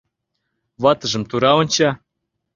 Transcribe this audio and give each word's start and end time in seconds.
Ватыжым 0.83 1.23
тура 1.29 1.51
онча. 1.61 1.89